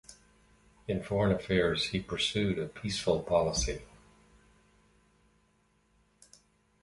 In 0.87 1.03
foreign 1.03 1.31
affairs 1.31 1.89
he 1.89 1.99
pursued 1.99 2.57
a 2.57 2.65
peaceful 2.65 3.21
policy. 3.21 3.83